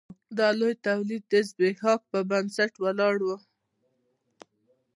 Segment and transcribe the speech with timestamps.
[0.37, 3.29] دا لوی تولید د ځبېښاک پر بنسټ ولاړ و.